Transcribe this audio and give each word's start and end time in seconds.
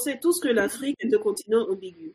sait 0.00 0.18
tous 0.20 0.40
que 0.40 0.48
l'Afrique 0.48 0.96
est 1.00 1.14
un 1.14 1.18
continent 1.18 1.68
ambigu. 1.68 2.14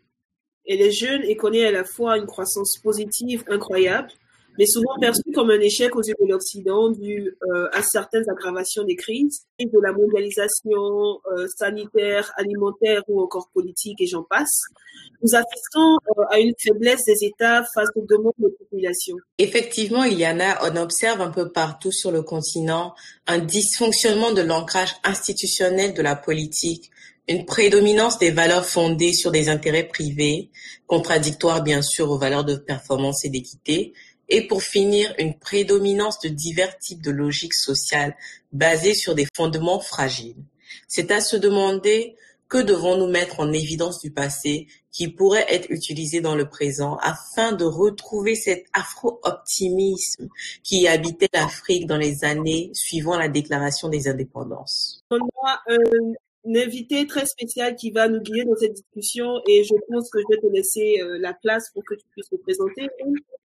Elle 0.67 0.81
est 0.81 0.91
jeune 0.91 1.23
et 1.23 1.35
connaît 1.35 1.65
à 1.65 1.71
la 1.71 1.83
fois 1.83 2.17
une 2.17 2.25
croissance 2.25 2.77
positive 2.83 3.43
incroyable 3.47 4.09
mais 4.57 4.65
souvent 4.65 4.97
perçu 4.99 5.23
comme 5.33 5.49
un 5.49 5.59
échec 5.59 5.95
aux 5.95 6.01
yeux 6.01 6.15
de 6.19 6.27
l'Occident 6.27 6.89
dû 6.89 7.35
euh, 7.53 7.67
à 7.73 7.81
certaines 7.81 8.29
aggravations 8.29 8.83
des 8.83 8.95
crises, 8.95 9.45
de 9.59 9.79
la 9.81 9.91
mondialisation 9.91 11.19
euh, 11.31 11.47
sanitaire, 11.57 12.31
alimentaire 12.37 13.01
ou 13.07 13.21
encore 13.21 13.49
politique, 13.53 14.01
et 14.01 14.07
j'en 14.07 14.23
passe. 14.23 14.61
Nous 15.21 15.35
assistons 15.35 15.97
euh, 16.17 16.23
à 16.29 16.39
une 16.39 16.53
faiblesse 16.57 17.03
des 17.05 17.25
États 17.25 17.65
face 17.73 17.89
aux 17.95 18.05
demandes 18.05 18.33
de 18.37 18.49
population. 18.49 19.15
Effectivement, 19.37 20.03
il 20.03 20.19
y 20.19 20.27
en 20.27 20.39
a, 20.39 20.71
on 20.71 20.75
observe 20.77 21.21
un 21.21 21.31
peu 21.31 21.51
partout 21.51 21.91
sur 21.91 22.11
le 22.11 22.21
continent 22.21 22.93
un 23.27 23.39
dysfonctionnement 23.39 24.31
de 24.31 24.41
l'ancrage 24.41 24.95
institutionnel 25.03 25.93
de 25.93 26.01
la 26.01 26.15
politique, 26.15 26.91
une 27.27 27.45
prédominance 27.45 28.19
des 28.19 28.31
valeurs 28.31 28.65
fondées 28.65 29.13
sur 29.13 29.31
des 29.31 29.49
intérêts 29.49 29.87
privés, 29.87 30.51
contradictoires 30.87 31.63
bien 31.63 31.81
sûr 31.81 32.09
aux 32.11 32.19
valeurs 32.19 32.45
de 32.45 32.55
performance 32.55 33.25
et 33.25 33.29
d'équité, 33.29 33.93
et 34.29 34.47
pour 34.47 34.63
finir, 34.63 35.13
une 35.19 35.37
prédominance 35.37 36.19
de 36.19 36.29
divers 36.29 36.77
types 36.79 37.01
de 37.01 37.11
logiques 37.11 37.53
sociales 37.53 38.15
basées 38.51 38.95
sur 38.95 39.15
des 39.15 39.27
fondements 39.35 39.79
fragiles. 39.79 40.43
C'est 40.87 41.11
à 41.11 41.21
se 41.21 41.35
demander 41.35 42.15
que 42.47 42.57
devons-nous 42.59 43.07
mettre 43.07 43.39
en 43.39 43.51
évidence 43.51 43.99
du 44.01 44.11
passé 44.11 44.67
qui 44.91 45.07
pourrait 45.09 45.45
être 45.49 45.69
utilisé 45.71 46.21
dans 46.21 46.35
le 46.35 46.47
présent 46.47 46.97
afin 47.01 47.51
de 47.51 47.65
retrouver 47.65 48.35
cet 48.35 48.65
afro-optimisme 48.71 50.29
qui 50.63 50.87
habitait 50.87 51.29
l'Afrique 51.33 51.87
dans 51.87 51.97
les 51.97 52.23
années 52.23 52.69
suivant 52.73 53.17
la 53.17 53.27
déclaration 53.27 53.89
des 53.89 54.07
indépendances 54.07 55.03
une 56.45 56.57
invitée 56.57 57.07
très 57.07 57.25
spéciale 57.25 57.75
qui 57.75 57.91
va 57.91 58.07
nous 58.07 58.21
guider 58.21 58.45
dans 58.45 58.55
cette 58.55 58.73
discussion 58.73 59.41
et 59.47 59.63
je 59.63 59.73
pense 59.89 60.09
que 60.09 60.19
je 60.19 60.35
vais 60.35 60.41
te 60.41 60.53
laisser 60.53 61.01
euh, 61.01 61.17
la 61.19 61.33
place 61.33 61.69
pour 61.73 61.83
que 61.83 61.95
tu 61.95 62.05
puisses 62.11 62.29
te 62.29 62.35
présenter. 62.35 62.87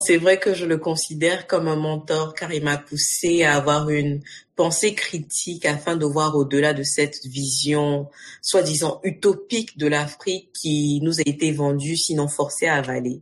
C'est 0.02 0.18
vrai 0.18 0.40
que 0.40 0.54
je 0.54 0.66
le 0.66 0.78
considère 0.78 1.48
comme 1.48 1.68
un 1.68 1.76
mentor 1.76 2.34
car 2.34 2.54
il 2.54 2.64
m'a 2.64 2.78
poussé 2.78 3.44
à 3.44 3.56
avoir 3.56 3.90
une 3.90 4.22
pensée 4.56 4.94
critique 4.94 5.66
afin 5.66 5.96
de 5.96 6.06
voir 6.06 6.36
au-delà 6.36 6.74
de 6.74 6.84
cette 6.84 7.26
vision 7.26 8.08
soi-disant 8.42 9.00
utopique 9.04 9.78
de 9.78 9.88
l'Afrique 9.88 10.52
qui 10.54 11.00
nous 11.02 11.20
a 11.20 11.24
été 11.26 11.52
vendue 11.52 11.96
sinon 11.96 12.28
forcée 12.28 12.68
à 12.68 12.76
avaler. 12.76 13.22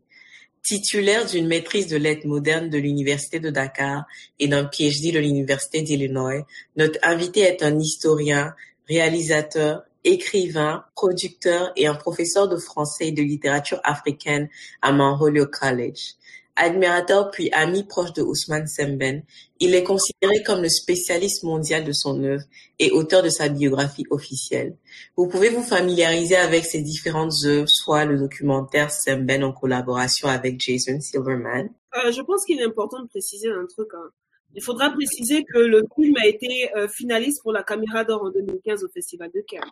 Titulaire 0.64 1.26
d'une 1.26 1.48
maîtrise 1.48 1.88
de 1.88 1.96
lettres 1.96 2.28
modernes 2.28 2.70
de 2.70 2.78
l'Université 2.78 3.40
de 3.40 3.50
Dakar 3.50 4.04
et 4.38 4.48
d'un 4.48 4.66
PhD 4.66 5.14
de 5.14 5.20
l'Université 5.20 5.82
d'Illinois, 5.82 6.46
notre 6.76 7.00
invité 7.04 7.42
est 7.42 7.64
un 7.64 7.80
historien, 7.80 8.54
réalisateur, 8.88 9.84
écrivain, 10.04 10.84
producteur 10.96 11.72
et 11.76 11.88
un 11.88 11.96
professeur 11.96 12.48
de 12.48 12.58
français 12.58 13.08
et 13.08 13.12
de 13.12 13.22
littérature 13.22 13.80
africaine 13.84 14.50
à 14.82 14.92
Mount 14.92 15.18
Holyoke 15.20 15.58
College. 15.60 16.16
Admirateur 16.60 17.30
puis 17.30 17.52
ami 17.52 17.84
proche 17.84 18.14
de 18.14 18.24
Ousmane 18.24 18.68
Semben, 18.68 19.22
il 19.60 19.76
est 19.76 19.84
considéré 19.84 20.42
comme 20.44 20.64
le 20.64 20.70
spécialiste 20.70 21.44
mondial 21.44 21.84
de 21.84 21.92
son 21.92 22.24
œuvre 22.24 22.44
et 22.80 22.90
auteur 22.90 23.22
de 23.22 23.30
sa 23.30 23.48
biographie 23.48 24.06
officielle. 24.10 24.76
Vous 25.16 25.28
pouvez 25.28 25.50
vous 25.50 25.62
familiariser 25.62 26.36
avec 26.36 26.66
ses 26.66 26.82
différentes 26.82 27.34
œuvres, 27.46 27.70
soit 27.70 28.06
le 28.06 28.18
documentaire 28.18 28.92
Semben 28.92 29.44
en 29.44 29.54
collaboration 29.54 30.30
avec 30.30 30.60
Jason 30.60 31.00
Silverman. 31.00 31.70
Euh, 31.96 32.12
je 32.12 32.22
pense 32.22 32.44
qu'il 32.44 32.60
est 32.60 32.66
important 32.66 33.04
de 33.04 33.08
préciser 33.08 33.50
un 33.50 33.66
truc. 33.68 33.90
Hein. 33.94 34.10
Il 34.56 34.64
faudra 34.64 34.90
préciser 34.90 35.44
que 35.44 35.60
le 35.60 35.84
film 35.96 36.16
a 36.18 36.26
été 36.26 36.70
euh, 36.76 36.88
finaliste 36.88 37.42
pour 37.44 37.52
la 37.52 37.64
Caméra 37.64 38.04
d'Or 38.04 38.24
en 38.24 38.32
2015 38.32 38.84
au 38.84 38.90
Festival 38.90 39.30
de 39.34 39.42
Cannes. 39.48 39.72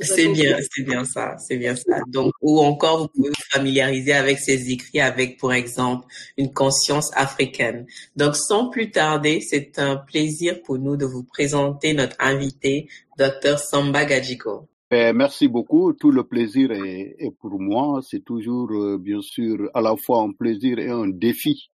C'est 0.00 0.28
bien, 0.28 0.56
c'est 0.70 0.84
bien 0.84 1.04
ça, 1.04 1.36
c'est 1.38 1.56
bien 1.56 1.74
ça. 1.74 2.00
Donc, 2.06 2.32
ou 2.40 2.60
encore, 2.60 2.98
vous 3.00 3.08
pouvez 3.08 3.30
vous 3.30 3.50
familiariser 3.50 4.12
avec 4.12 4.38
ses 4.38 4.70
écrits 4.70 5.00
avec, 5.00 5.38
pour 5.38 5.52
exemple, 5.52 6.06
une 6.36 6.52
conscience 6.52 7.10
africaine. 7.16 7.86
Donc, 8.14 8.36
sans 8.36 8.68
plus 8.70 8.92
tarder, 8.92 9.40
c'est 9.40 9.78
un 9.78 9.96
plaisir 9.96 10.62
pour 10.62 10.78
nous 10.78 10.96
de 10.96 11.04
vous 11.04 11.24
présenter 11.24 11.94
notre 11.94 12.16
invité, 12.20 12.88
Dr. 13.18 13.58
Samba 13.58 14.04
Gadjiko. 14.04 14.68
Eh, 14.90 15.12
merci 15.12 15.48
beaucoup. 15.48 15.92
Tout 15.92 16.12
le 16.12 16.22
plaisir 16.22 16.70
est, 16.70 17.16
est 17.18 17.36
pour 17.40 17.58
moi. 17.58 18.00
C'est 18.08 18.24
toujours, 18.24 18.70
euh, 18.70 18.98
bien 18.98 19.20
sûr, 19.20 19.68
à 19.74 19.80
la 19.80 19.96
fois 19.96 20.22
un 20.22 20.32
plaisir 20.32 20.78
et 20.78 20.88
un 20.88 21.08
défi 21.08 21.70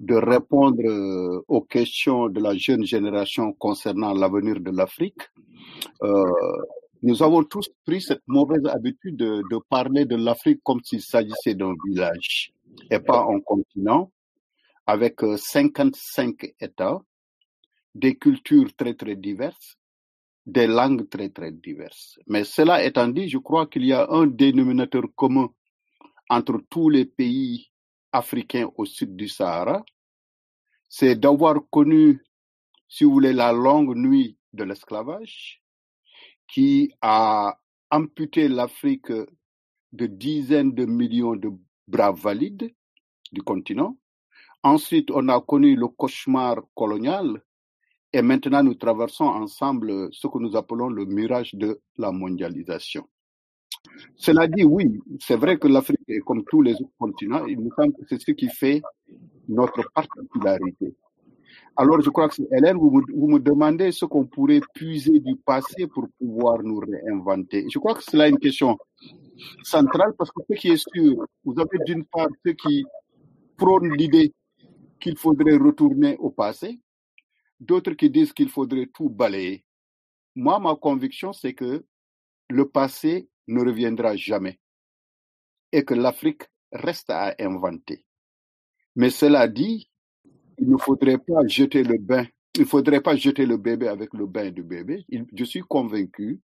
de 0.00 0.14
répondre 0.14 0.82
euh, 0.84 1.42
aux 1.48 1.62
questions 1.62 2.28
de 2.28 2.40
la 2.40 2.54
jeune 2.56 2.84
génération 2.84 3.52
concernant 3.52 4.14
l'avenir 4.14 4.60
de 4.60 4.70
l'Afrique. 4.70 5.22
Euh, 6.02 6.24
nous 7.02 7.22
avons 7.22 7.44
tous 7.44 7.68
pris 7.84 8.00
cette 8.00 8.22
mauvaise 8.26 8.64
habitude 8.66 9.16
de, 9.16 9.42
de 9.50 9.58
parler 9.68 10.04
de 10.04 10.16
l'Afrique 10.16 10.60
comme 10.62 10.80
s'il 10.84 11.02
s'agissait 11.02 11.54
d'un 11.54 11.74
village 11.86 12.52
et 12.90 12.98
pas 13.00 13.26
un 13.28 13.40
continent 13.40 14.10
avec 14.86 15.20
55 15.20 16.44
euh, 16.44 16.48
États, 16.60 17.00
des 17.94 18.16
cultures 18.16 18.74
très 18.76 18.94
très 18.94 19.16
diverses, 19.16 19.76
des 20.46 20.66
langues 20.66 21.08
très 21.08 21.28
très 21.28 21.52
diverses. 21.52 22.18
Mais 22.26 22.44
cela 22.44 22.84
étant 22.84 23.08
dit, 23.08 23.28
je 23.28 23.38
crois 23.38 23.66
qu'il 23.66 23.84
y 23.84 23.92
a 23.92 24.08
un 24.10 24.26
dénominateur 24.26 25.02
commun 25.14 25.50
entre 26.30 26.60
tous 26.70 26.88
les 26.88 27.04
pays 27.04 27.67
africains 28.12 28.70
au 28.76 28.84
sud 28.84 29.16
du 29.16 29.28
Sahara, 29.28 29.84
c'est 30.88 31.16
d'avoir 31.16 31.56
connu, 31.70 32.22
si 32.88 33.04
vous 33.04 33.12
voulez, 33.12 33.32
la 33.32 33.52
longue 33.52 33.96
nuit 33.96 34.38
de 34.52 34.64
l'esclavage 34.64 35.62
qui 36.48 36.92
a 37.02 37.58
amputé 37.90 38.48
l'Afrique 38.48 39.12
de 39.92 40.06
dizaines 40.06 40.74
de 40.74 40.84
millions 40.84 41.36
de 41.36 41.50
braves 41.86 42.20
valides 42.20 42.74
du 43.32 43.42
continent. 43.42 43.96
Ensuite, 44.62 45.10
on 45.10 45.28
a 45.28 45.40
connu 45.40 45.76
le 45.76 45.88
cauchemar 45.88 46.56
colonial 46.74 47.42
et 48.12 48.22
maintenant 48.22 48.62
nous 48.62 48.74
traversons 48.74 49.26
ensemble 49.26 50.08
ce 50.12 50.26
que 50.26 50.38
nous 50.38 50.56
appelons 50.56 50.88
le 50.88 51.04
mirage 51.04 51.54
de 51.54 51.80
la 51.96 52.10
mondialisation. 52.10 53.06
Cela 54.16 54.46
dit, 54.46 54.64
oui, 54.64 55.00
c'est 55.20 55.36
vrai 55.36 55.58
que 55.58 55.68
l'Afrique 55.68 56.00
est 56.08 56.20
comme 56.20 56.44
tous 56.44 56.62
les 56.62 56.74
autres 56.74 56.96
continents. 56.98 57.46
Il 57.46 57.60
me 57.60 57.70
semble 57.70 57.92
que 57.94 58.02
c'est 58.08 58.20
ce 58.20 58.32
qui 58.32 58.48
fait 58.48 58.82
notre 59.48 59.82
particularité. 59.92 60.94
Alors, 61.76 62.00
je 62.00 62.10
crois 62.10 62.28
que 62.28 62.42
Hélène, 62.52 62.76
vous 62.76 62.90
me, 62.90 63.02
vous 63.14 63.28
me 63.28 63.38
demandez 63.38 63.92
ce 63.92 64.04
qu'on 64.04 64.26
pourrait 64.26 64.60
puiser 64.74 65.20
du 65.20 65.36
passé 65.36 65.86
pour 65.86 66.08
pouvoir 66.18 66.62
nous 66.62 66.80
réinventer. 66.80 67.66
Je 67.70 67.78
crois 67.78 67.94
que 67.94 68.02
c'est 68.02 68.16
là 68.16 68.28
une 68.28 68.38
question 68.38 68.76
centrale 69.62 70.12
parce 70.18 70.30
que 70.32 70.42
ce 70.50 70.54
qui 70.56 70.70
est 70.70 70.88
sûr, 70.92 71.24
vous 71.44 71.54
avez 71.58 71.78
d'une 71.86 72.04
part 72.04 72.28
ceux 72.44 72.54
qui 72.54 72.84
prônent 73.56 73.94
l'idée 73.94 74.32
qu'il 75.00 75.16
faudrait 75.16 75.56
retourner 75.56 76.16
au 76.18 76.30
passé, 76.30 76.80
d'autres 77.60 77.92
qui 77.92 78.10
disent 78.10 78.32
qu'il 78.32 78.48
faudrait 78.48 78.88
tout 78.92 79.08
balayer. 79.08 79.64
Moi, 80.34 80.58
ma 80.58 80.74
conviction, 80.74 81.32
c'est 81.32 81.54
que 81.54 81.84
le 82.50 82.68
passé 82.68 83.28
ne 83.48 83.60
reviendra 83.60 84.16
jamais 84.16 84.58
et 85.72 85.84
que 85.84 85.94
l'Afrique 85.94 86.42
reste 86.72 87.10
à 87.10 87.34
inventer. 87.40 88.04
Mais 88.96 89.10
cela 89.10 89.48
dit, 89.48 89.90
il 90.58 90.68
ne 90.68 90.76
faudrait 90.76 91.18
pas 91.18 91.46
jeter 91.46 91.82
le 91.82 91.98
bain, 91.98 92.26
il 92.56 92.66
faudrait 92.66 93.00
pas 93.00 93.16
jeter 93.16 93.46
le 93.46 93.56
bébé 93.56 93.88
avec 93.88 94.12
le 94.14 94.26
bain 94.26 94.50
du 94.50 94.62
bébé. 94.62 95.04
Je 95.32 95.44
suis 95.44 95.60
convaincu 95.62 96.40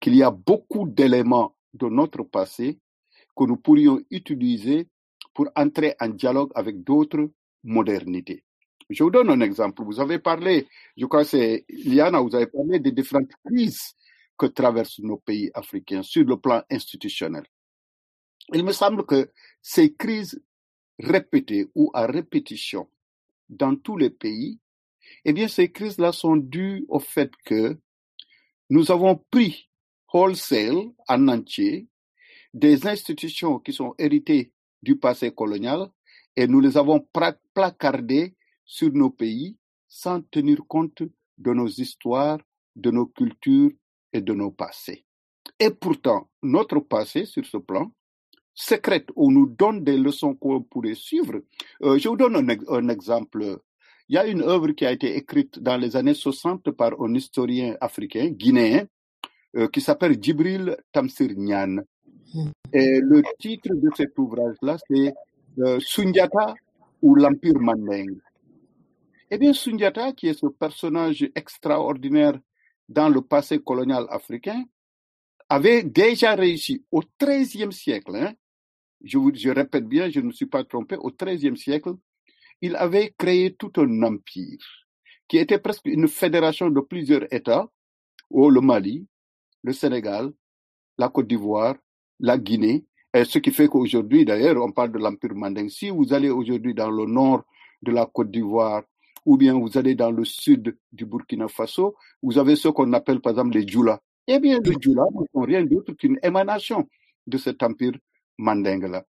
qu'il 0.00 0.14
y 0.14 0.22
a 0.22 0.30
beaucoup 0.30 0.88
d'éléments 0.88 1.56
de 1.74 1.86
notre 1.88 2.22
passé 2.22 2.78
que 3.36 3.44
nous 3.44 3.56
pourrions 3.56 4.00
utiliser 4.10 4.88
pour 5.34 5.48
entrer 5.54 5.94
en 6.00 6.08
dialogue 6.08 6.50
avec 6.54 6.82
d'autres 6.82 7.30
modernités. 7.64 8.44
Je 8.90 9.02
vous 9.02 9.10
donne 9.10 9.30
un 9.30 9.40
exemple. 9.40 9.82
Vous 9.82 10.00
avez 10.00 10.18
parlé, 10.18 10.66
je 10.96 11.04
crois 11.06 11.22
que 11.22 11.28
c'est 11.30 11.64
Liana, 11.68 12.20
vous 12.20 12.34
avez 12.34 12.46
parlé 12.46 12.78
des 12.78 12.92
différentes 12.92 13.30
crises 13.44 13.94
que 14.38 14.46
traversent 14.46 15.00
nos 15.00 15.18
pays 15.18 15.50
africains 15.54 16.02
sur 16.02 16.24
le 16.24 16.38
plan 16.38 16.62
institutionnel. 16.70 17.44
Il 18.52 18.64
me 18.64 18.72
semble 18.72 19.04
que 19.04 19.30
ces 19.60 19.94
crises 19.94 20.42
répétées 20.98 21.68
ou 21.74 21.90
à 21.94 22.06
répétition 22.06 22.88
dans 23.48 23.76
tous 23.76 23.96
les 23.96 24.10
pays, 24.10 24.58
eh 25.24 25.32
bien, 25.32 25.48
ces 25.48 25.70
crises-là 25.70 26.12
sont 26.12 26.36
dues 26.36 26.84
au 26.88 26.98
fait 26.98 27.30
que 27.44 27.78
nous 28.70 28.90
avons 28.90 29.16
pris 29.30 29.68
wholesale 30.12 30.90
en 31.08 31.28
entier 31.28 31.88
des 32.54 32.86
institutions 32.86 33.58
qui 33.58 33.72
sont 33.72 33.94
héritées 33.98 34.52
du 34.82 34.96
passé 34.96 35.32
colonial 35.32 35.90
et 36.36 36.46
nous 36.46 36.60
les 36.60 36.76
avons 36.76 37.06
placardées 37.52 38.34
sur 38.64 38.92
nos 38.92 39.10
pays 39.10 39.56
sans 39.88 40.20
tenir 40.20 40.58
compte 40.66 41.02
de 41.38 41.52
nos 41.52 41.68
histoires, 41.68 42.38
de 42.76 42.90
nos 42.90 43.06
cultures 43.06 43.70
et 44.12 44.20
de 44.20 44.32
nos 44.32 44.50
passés. 44.50 45.04
Et 45.58 45.70
pourtant, 45.70 46.28
notre 46.42 46.80
passé 46.80 47.24
sur 47.24 47.44
ce 47.46 47.56
plan 47.56 47.90
secrète 48.54 49.08
ou 49.14 49.30
nous 49.30 49.46
donne 49.46 49.84
des 49.84 49.96
leçons 49.96 50.34
qu'on 50.34 50.62
pourrait 50.62 50.94
suivre. 50.94 51.42
Euh, 51.82 51.98
je 51.98 52.08
vous 52.08 52.16
donne 52.16 52.36
un, 52.36 52.48
un, 52.68 52.88
exemple. 52.88 53.60
Il 54.08 54.16
y 54.16 54.18
a 54.18 54.26
une 54.26 54.42
œuvre 54.42 54.72
qui 54.72 54.84
a 54.84 54.92
été 54.92 55.16
écrite 55.16 55.60
dans 55.60 55.76
les 55.76 55.96
années 55.96 56.14
60 56.14 56.70
par 56.72 57.00
un 57.00 57.14
historien 57.14 57.76
africain, 57.80 58.30
guinéen, 58.30 58.86
euh, 59.56 59.68
qui 59.68 59.80
s'appelle 59.80 60.20
Djibril 60.20 60.76
Tamsir 60.92 61.30
Nyan. 61.36 61.82
Et 62.72 63.00
le 63.00 63.22
titre 63.38 63.70
de 63.74 63.88
cet 63.96 64.18
ouvrage-là, 64.18 64.76
c'est 64.88 65.14
euh, 65.60 65.78
Sundiata 65.80 66.54
ou 67.00 67.14
l'Empire 67.14 67.58
Manding. 67.58 68.18
Eh 69.30 69.38
bien, 69.38 69.52
Sundiata, 69.52 70.12
qui 70.12 70.28
est 70.28 70.38
ce 70.38 70.46
personnage 70.46 71.28
extraordinaire 71.34 72.38
dans 72.88 73.08
le 73.08 73.20
passé 73.20 73.58
colonial 73.58 74.06
africain, 74.10 74.64
avait 75.48 75.82
déjà 75.82 76.34
réussi 76.34 76.84
au 76.90 77.02
XIIIe 77.20 77.72
siècle, 77.72 78.16
hein, 78.16 78.34
je, 79.02 79.18
vous, 79.18 79.32
répète 79.54 79.86
bien, 79.86 80.10
je 80.10 80.20
ne 80.20 80.26
me 80.26 80.32
suis 80.32 80.46
pas 80.46 80.64
trompé, 80.64 80.96
au 80.96 81.10
XIIIe 81.10 81.56
siècle, 81.56 81.94
il 82.60 82.76
avait 82.76 83.14
créé 83.16 83.54
tout 83.54 83.72
un 83.76 84.02
empire 84.02 84.58
qui 85.28 85.36
était 85.36 85.58
presque 85.58 85.86
une 85.86 86.08
fédération 86.08 86.70
de 86.70 86.80
plusieurs 86.80 87.32
États, 87.32 87.70
au 88.30 88.50
le 88.50 88.60
Mali, 88.60 89.06
le 89.62 89.72
Sénégal, 89.72 90.32
la 90.96 91.08
Côte 91.08 91.28
d'Ivoire, 91.28 91.76
la 92.18 92.38
Guinée, 92.38 92.84
et 93.14 93.24
ce 93.24 93.38
qui 93.38 93.50
fait 93.50 93.68
qu'aujourd'hui, 93.68 94.24
d'ailleurs, 94.24 94.62
on 94.62 94.72
parle 94.72 94.92
de 94.92 94.98
l'Empire 94.98 95.34
manding. 95.34 95.68
Si 95.68 95.90
vous 95.90 96.12
allez 96.12 96.30
aujourd'hui 96.30 96.74
dans 96.74 96.90
le 96.90 97.06
nord 97.06 97.44
de 97.82 97.92
la 97.92 98.06
Côte 98.06 98.30
d'Ivoire, 98.30 98.82
ou 99.28 99.36
bien 99.36 99.52
vous 99.52 99.76
allez 99.76 99.94
dans 99.94 100.10
le 100.10 100.24
sud 100.24 100.74
du 100.90 101.04
Burkina 101.04 101.48
Faso, 101.48 101.94
vous 102.22 102.38
avez 102.38 102.56
ce 102.56 102.68
qu'on 102.68 102.94
appelle 102.94 103.20
par 103.20 103.32
exemple 103.32 103.58
les 103.58 103.68
Djoula. 103.68 104.00
Eh 104.26 104.38
bien, 104.38 104.58
les 104.64 104.74
Djoula 104.80 105.04
ne 105.14 105.26
sont 105.30 105.42
rien 105.42 105.62
d'autre 105.64 105.92
qu'une 105.92 106.18
émanation 106.22 106.88
de 107.26 107.36
cet 107.36 107.62
empire 107.62 107.92
mandingue-là. 108.38 109.04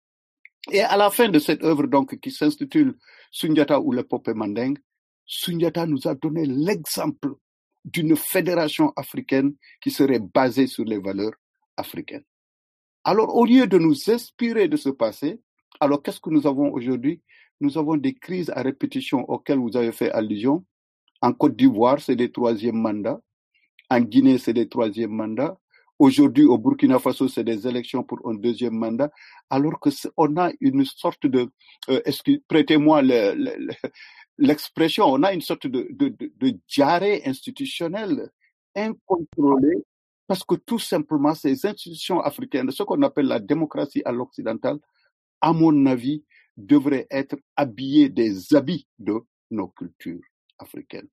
Et 0.70 0.82
à 0.82 0.96
la 0.96 1.10
fin 1.10 1.28
de 1.28 1.40
cette 1.40 1.64
œuvre, 1.64 1.88
donc, 1.88 2.16
qui 2.20 2.30
s'intitule 2.30 2.96
Sundiata 3.32 3.80
ou 3.80 3.90
le 3.90 4.04
peuple 4.04 4.34
mandingue, 4.34 4.78
Sundiata 5.26 5.84
nous 5.84 6.06
a 6.06 6.14
donné 6.14 6.46
l'exemple 6.46 7.34
d'une 7.84 8.14
fédération 8.14 8.92
africaine 8.94 9.56
qui 9.80 9.90
serait 9.90 10.20
basée 10.20 10.68
sur 10.68 10.84
les 10.84 10.98
valeurs 10.98 11.34
africaines. 11.76 12.24
Alors, 13.02 13.34
au 13.34 13.44
lieu 13.44 13.66
de 13.66 13.78
nous 13.78 14.08
inspirer 14.08 14.68
de 14.68 14.76
ce 14.76 14.90
passé, 14.90 15.40
alors 15.80 16.02
qu'est-ce 16.02 16.20
que 16.20 16.30
nous 16.30 16.46
avons 16.46 16.72
aujourd'hui? 16.72 17.20
Nous 17.60 17.78
avons 17.78 17.96
des 17.96 18.14
crises 18.14 18.50
à 18.50 18.62
répétition 18.62 19.28
auxquelles 19.30 19.58
vous 19.58 19.76
avez 19.76 19.92
fait 19.92 20.10
allusion. 20.10 20.64
En 21.20 21.32
Côte 21.32 21.56
d'Ivoire, 21.56 22.00
c'est 22.00 22.16
des 22.16 22.30
troisièmes 22.30 22.76
mandats. 22.76 23.20
En 23.90 24.00
Guinée, 24.00 24.38
c'est 24.38 24.52
des 24.52 24.68
troisièmes 24.68 25.12
mandats. 25.12 25.58
Aujourd'hui, 25.98 26.44
au 26.44 26.58
Burkina 26.58 26.98
Faso, 26.98 27.28
c'est 27.28 27.44
des 27.44 27.68
élections 27.68 28.02
pour 28.02 28.18
un 28.28 28.34
deuxième 28.34 28.74
mandat, 28.74 29.10
alors 29.48 29.78
que 29.78 29.90
on 30.16 30.36
a 30.36 30.50
une 30.60 30.84
sorte 30.84 31.26
de, 31.26 31.48
euh, 31.88 32.00
prêtez-moi 32.48 33.00
l'expression, 34.36 35.04
on 35.06 35.22
a 35.22 35.32
une 35.32 35.40
sorte 35.40 35.68
de, 35.68 35.86
de, 35.90 36.08
de, 36.08 36.32
de 36.36 36.58
diarrhée 36.68 37.22
institutionnelle 37.24 38.28
incontrôlée, 38.74 39.84
parce 40.26 40.42
que 40.42 40.56
tout 40.56 40.80
simplement, 40.80 41.34
ces 41.34 41.64
institutions 41.64 42.20
africaines, 42.20 42.72
ce 42.72 42.82
qu'on 42.82 43.02
appelle 43.02 43.26
la 43.26 43.38
démocratie 43.38 44.02
à 44.04 44.10
l'occidental, 44.10 44.80
à 45.44 45.52
mon 45.52 45.84
avis, 45.84 46.24
devraient 46.56 47.06
être 47.10 47.36
habillées 47.54 48.08
des 48.08 48.54
habits 48.54 48.88
de 48.98 49.20
nos 49.50 49.68
cultures 49.68 50.22
africaines. 50.58 51.08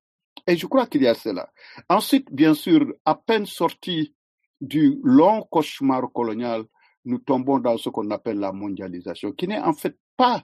Et 0.46 0.56
je 0.56 0.66
crois 0.66 0.86
qu'il 0.86 1.02
y 1.02 1.06
a 1.06 1.14
cela. 1.14 1.52
Ensuite, 1.90 2.32
bien 2.32 2.54
sûr, 2.54 2.94
à 3.04 3.14
peine 3.14 3.44
sorti 3.44 4.14
du 4.58 4.98
long 5.04 5.42
cauchemar 5.50 6.10
colonial, 6.14 6.64
nous 7.04 7.18
tombons 7.18 7.58
dans 7.58 7.76
ce 7.76 7.90
qu'on 7.90 8.10
appelle 8.10 8.38
la 8.38 8.52
mondialisation, 8.52 9.32
qui 9.32 9.46
n'est 9.48 9.58
en 9.58 9.74
fait 9.74 9.98
pas, 10.16 10.42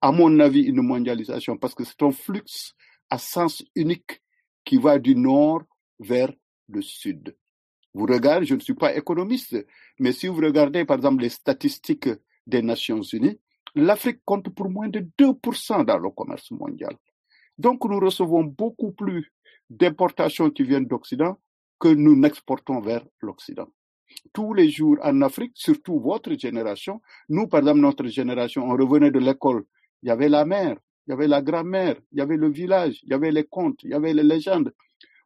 à 0.00 0.10
mon 0.10 0.40
avis, 0.40 0.62
une 0.62 0.80
mondialisation, 0.80 1.58
parce 1.58 1.74
que 1.74 1.84
c'est 1.84 2.02
un 2.02 2.12
flux 2.12 2.72
à 3.10 3.18
sens 3.18 3.62
unique 3.74 4.22
qui 4.64 4.78
va 4.78 4.98
du 4.98 5.14
nord 5.14 5.64
vers 5.98 6.32
le 6.68 6.80
sud. 6.80 7.36
Vous 7.92 8.06
regardez, 8.06 8.46
je 8.46 8.54
ne 8.54 8.60
suis 8.60 8.74
pas 8.74 8.96
économiste, 8.96 9.66
mais 9.98 10.12
si 10.12 10.28
vous 10.28 10.40
regardez 10.40 10.86
par 10.86 10.96
exemple 10.96 11.22
les 11.22 11.28
statistiques 11.28 12.08
des 12.48 12.62
Nations 12.62 13.02
Unies, 13.02 13.38
l'Afrique 13.74 14.20
compte 14.24 14.48
pour 14.48 14.70
moins 14.70 14.88
de 14.88 15.00
2% 15.18 15.84
dans 15.84 15.98
le 15.98 16.10
commerce 16.10 16.50
mondial. 16.50 16.96
Donc 17.58 17.84
nous 17.84 18.00
recevons 18.00 18.44
beaucoup 18.44 18.92
plus 18.92 19.32
d'importations 19.70 20.50
qui 20.50 20.62
viennent 20.62 20.86
d'Occident 20.86 21.38
que 21.78 21.88
nous 21.88 22.16
n'exportons 22.16 22.80
vers 22.80 23.04
l'Occident. 23.20 23.68
Tous 24.32 24.54
les 24.54 24.70
jours 24.70 24.96
en 25.02 25.20
Afrique, 25.20 25.52
surtout 25.54 26.00
votre 26.00 26.32
génération, 26.34 27.00
nous, 27.28 27.46
par 27.46 27.60
exemple, 27.60 27.80
notre 27.80 28.06
génération, 28.06 28.64
on 28.64 28.76
revenait 28.76 29.10
de 29.10 29.18
l'école, 29.18 29.64
il 30.02 30.08
y 30.08 30.10
avait 30.10 30.30
la 30.30 30.44
mère, 30.44 30.78
il 31.06 31.10
y 31.10 31.12
avait 31.12 31.28
la 31.28 31.42
grand-mère, 31.42 31.96
il 32.12 32.18
y 32.18 32.20
avait 32.22 32.36
le 32.36 32.48
village, 32.48 33.00
il 33.02 33.10
y 33.10 33.14
avait 33.14 33.30
les 33.30 33.44
contes, 33.44 33.82
il 33.82 33.90
y 33.90 33.94
avait 33.94 34.14
les 34.14 34.22
légendes. 34.22 34.72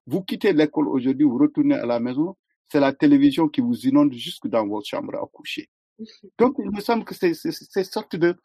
Vous 0.07 0.23
quittez 0.23 0.53
l'école 0.53 0.89
aujourd'hui, 0.89 1.25
vous 1.25 1.39
retournez 1.39 1.77
à 1.77 1.87
la 1.87 2.01
maison, 2.01 2.37
c'est 2.69 2.81
la 2.81 2.93
télévision 2.93 3.49
qui 3.49 3.61
vous 3.61 3.87
inonde 3.87 4.13
jusque 4.13 4.49
dans 4.49 4.67
votre 4.67 4.87
chambre 4.87 5.15
à 5.15 5.27
coucher. 5.33 5.69
Donc, 6.39 6.57
il 6.59 6.71
me 6.71 6.81
semble 6.81 7.05
que 7.05 7.15
c'est 7.15 7.35
cette 7.35 7.93
sorte 7.93 8.17
de 8.17 8.37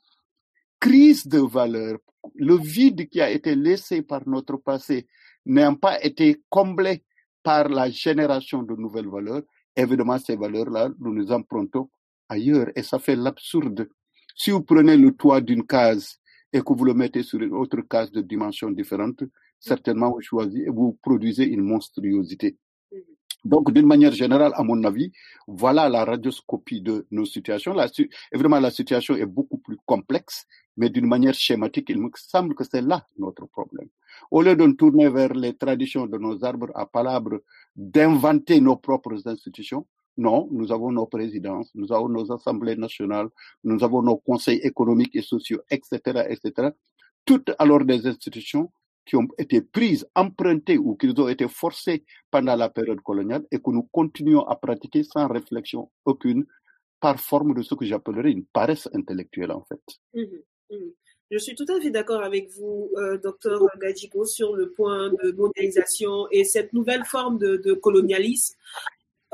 crise 0.79 1.27
de 1.27 1.39
valeur, 1.39 1.97
le 2.35 2.55
vide 2.57 3.09
qui 3.09 3.21
a 3.21 3.29
été 3.31 3.55
laissé 3.55 4.01
par 4.01 4.27
notre 4.27 4.57
passé 4.57 5.07
n'ayant 5.45 5.75
pas 5.75 6.03
été 6.03 6.43
comblé 6.49 7.03
par 7.41 7.69
la 7.69 7.89
génération 7.89 8.63
de 8.63 8.75
nouvelles 8.75 9.07
valeurs, 9.07 9.43
évidemment, 9.75 10.19
ces 10.19 10.35
valeurs-là, 10.35 10.89
nous 10.99 11.13
nous 11.13 11.31
empruntons 11.31 11.89
ailleurs 12.27 12.69
et 12.75 12.83
ça 12.83 12.99
fait 12.99 13.15
l'absurde. 13.15 13.89
Si 14.35 14.51
vous 14.51 14.61
prenez 14.61 14.97
le 14.97 15.13
toit 15.13 15.41
d'une 15.41 15.65
case 15.65 16.19
et 16.51 16.59
que 16.59 16.73
vous 16.73 16.83
le 16.83 16.93
mettez 16.93 17.23
sur 17.23 17.41
une 17.41 17.53
autre 17.53 17.81
case 17.81 18.11
de 18.11 18.21
dimension 18.21 18.69
différente, 18.69 19.23
certainement 19.59 20.11
vous 20.11 20.21
choisissez, 20.21 20.69
vous 20.69 20.97
produisez 21.01 21.45
une 21.45 21.61
monstruosité. 21.61 22.57
Donc, 23.47 23.71
d'une 23.71 23.85
manière 23.87 24.11
générale, 24.11 24.51
à 24.55 24.63
mon 24.63 24.83
avis, 24.83 25.13
voilà 25.47 25.87
la 25.87 26.03
radioscopie 26.03 26.81
de 26.81 27.07
nos 27.11 27.23
situations. 27.25 27.73
La, 27.73 27.87
évidemment, 28.33 28.59
la 28.59 28.71
situation 28.71 29.15
est 29.15 29.25
beaucoup 29.25 29.57
plus 29.57 29.77
complexe, 29.85 30.45
mais 30.75 30.89
d'une 30.89 31.07
manière 31.07 31.33
schématique, 31.33 31.89
il 31.89 32.01
me 32.01 32.09
semble 32.15 32.55
que 32.55 32.65
c'est 32.65 32.81
là 32.81 33.05
notre 33.17 33.45
problème. 33.45 33.87
Au 34.31 34.41
lieu 34.41 34.53
de 34.57 34.67
tourner 34.73 35.07
vers 35.09 35.33
les 35.33 35.55
traditions 35.55 36.07
de 36.07 36.17
nos 36.17 36.43
arbres 36.43 36.71
à 36.75 36.85
palabres, 36.85 37.39
d'inventer 37.73 38.59
nos 38.59 38.75
propres 38.75 39.25
institutions, 39.25 39.87
non, 40.17 40.49
nous 40.51 40.73
avons 40.73 40.91
nos 40.91 41.05
présidences, 41.05 41.71
nous 41.73 41.93
avons 41.93 42.09
nos 42.09 42.29
assemblées 42.33 42.75
nationales, 42.75 43.29
nous 43.63 43.81
avons 43.81 44.01
nos 44.01 44.17
conseils 44.17 44.59
économiques 44.61 45.15
et 45.15 45.21
sociaux, 45.21 45.61
etc., 45.69 46.25
etc. 46.27 46.71
Toutes 47.23 47.51
alors 47.59 47.85
des 47.85 48.05
institutions 48.07 48.69
qui 49.07 49.15
ont 49.15 49.27
été 49.37 49.61
prises, 49.61 50.05
empruntées 50.15 50.77
ou 50.77 50.95
qui 50.95 51.07
ont 51.17 51.27
été 51.27 51.47
forcées 51.47 52.03
pendant 52.29 52.55
la 52.55 52.69
période 52.69 53.01
coloniale 53.01 53.45
et 53.51 53.57
que 53.57 53.71
nous 53.71 53.83
continuons 53.83 54.41
à 54.41 54.55
pratiquer 54.55 55.03
sans 55.03 55.27
réflexion 55.27 55.89
aucune 56.05 56.45
par 56.99 57.19
forme 57.19 57.53
de 57.53 57.61
ce 57.61 57.73
que 57.75 57.85
j'appellerais 57.85 58.31
une 58.31 58.45
paresse 58.45 58.89
intellectuelle 58.93 59.51
en 59.51 59.63
fait. 59.63 59.81
Mmh 60.13 60.75
mmh 60.75 60.91
Je 61.31 61.37
suis 61.37 61.55
tout 61.55 61.65
à 61.69 61.79
fait 61.79 61.91
d'accord 61.91 62.21
avec 62.23 62.49
vous, 62.57 62.89
euh, 62.97 63.17
docteur 63.17 63.61
Gadjigo, 63.81 64.25
sur 64.25 64.55
le 64.55 64.71
point 64.71 65.09
de 65.09 65.31
mondialisation 65.31 66.27
et 66.31 66.43
cette 66.43 66.73
nouvelle 66.73 67.05
forme 67.05 67.37
de, 67.37 67.73
colonialisme, 67.73 68.55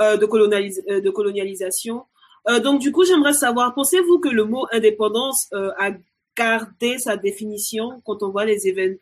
euh, 0.01 0.17
de, 0.17 0.25
euh, 0.25 1.01
de, 1.01 1.09
colonialisation. 1.09 2.05
Euh, 2.49 2.59
donc, 2.59 2.81
du 2.81 2.91
coup, 2.91 3.05
j'aimerais 3.05 3.33
savoir, 3.33 3.73
pensez-vous 3.73 4.19
que 4.19 4.29
le 4.29 4.45
mot 4.45 4.65
indépendance 4.71 5.47
euh, 5.53 5.71
a 5.77 5.91
gardé 6.35 6.97
sa 6.97 7.15
définition 7.15 8.01
quand 8.05 8.23
on 8.23 8.29
voit 8.29 8.45
les 8.45 8.67
événements, 8.67 8.99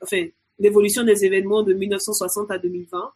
l'évolution 0.62 1.03
des 1.03 1.25
événements 1.25 1.63
de 1.63 1.74
1960 1.74 2.51
à 2.51 2.58
2020 2.60 3.12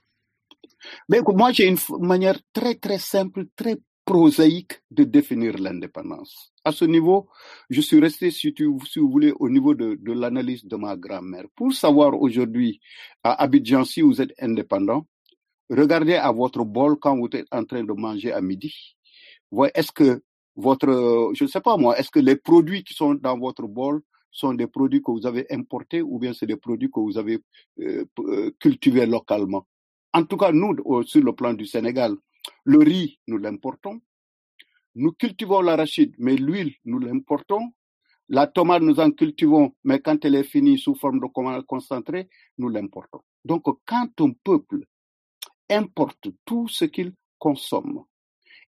Mais 1.09 1.19
moi, 1.21 1.51
j'ai 1.51 1.67
une 1.67 1.77
manière 1.99 2.39
très, 2.51 2.75
très 2.75 2.97
simple, 2.97 3.45
très 3.55 3.77
prosaïque 4.03 4.81
de 4.91 5.03
définir 5.03 5.57
l'indépendance. 5.57 6.51
À 6.63 6.71
ce 6.71 6.85
niveau, 6.85 7.27
je 7.69 7.81
suis 7.81 7.99
resté, 7.99 8.31
si, 8.31 8.53
si 8.55 8.99
vous 8.99 9.09
voulez, 9.09 9.33
au 9.39 9.49
niveau 9.49 9.73
de, 9.73 9.97
de 9.99 10.13
l'analyse 10.13 10.65
de 10.65 10.75
ma 10.75 10.95
grand-mère. 10.95 11.45
Pour 11.55 11.73
savoir 11.73 12.19
aujourd'hui, 12.19 12.79
à 13.23 13.41
Abidjan, 13.43 13.83
si 13.83 14.01
vous 14.01 14.21
êtes 14.21 14.33
indépendant, 14.39 15.05
regardez 15.69 16.15
à 16.15 16.31
votre 16.31 16.63
bol 16.63 16.97
quand 16.99 17.17
vous 17.17 17.29
êtes 17.33 17.47
en 17.51 17.63
train 17.63 17.83
de 17.83 17.93
manger 17.93 18.31
à 18.31 18.41
midi. 18.41 18.95
Est-ce 19.73 19.91
que 19.91 20.21
votre, 20.55 21.31
je 21.35 21.43
ne 21.43 21.49
sais 21.49 21.61
pas 21.61 21.77
moi, 21.77 21.97
est-ce 21.97 22.09
que 22.09 22.19
les 22.19 22.35
produits 22.35 22.83
qui 22.83 22.93
sont 22.93 23.13
dans 23.15 23.37
votre 23.37 23.67
bol 23.67 24.01
sont 24.35 24.53
des 24.53 24.67
produits 24.67 25.01
que 25.01 25.11
vous 25.11 25.25
avez 25.25 25.45
importés 25.49 26.01
ou 26.01 26.19
bien 26.19 26.33
c'est 26.33 26.45
des 26.45 26.57
produits 26.57 26.91
que 26.91 26.99
vous 26.99 27.17
avez 27.17 27.39
euh, 27.79 28.05
euh, 28.19 28.51
cultivés 28.59 29.05
localement. 29.05 29.65
En 30.13 30.25
tout 30.25 30.37
cas, 30.37 30.51
nous, 30.51 30.75
sur 31.03 31.23
le 31.23 31.33
plan 31.33 31.53
du 31.53 31.65
Sénégal, 31.65 32.15
le 32.65 32.79
riz, 32.79 33.19
nous 33.27 33.37
l'importons. 33.37 34.01
Nous 34.95 35.11
cultivons 35.13 35.61
l'arachide, 35.61 36.13
mais 36.17 36.35
l'huile, 36.35 36.73
nous 36.85 36.99
l'importons. 36.99 37.71
La 38.27 38.47
tomate, 38.47 38.81
nous 38.81 38.99
en 38.99 39.11
cultivons, 39.11 39.73
mais 39.83 39.99
quand 39.99 40.23
elle 40.25 40.35
est 40.35 40.43
finie 40.43 40.77
sous 40.77 40.95
forme 40.95 41.19
de 41.19 41.61
concentré, 41.61 42.27
nous 42.57 42.69
l'importons. 42.69 43.21
Donc, 43.45 43.63
quand 43.85 44.09
un 44.19 44.31
peuple 44.43 44.85
importe 45.69 46.27
tout 46.45 46.67
ce 46.67 46.85
qu'il 46.85 47.13
consomme 47.39 48.03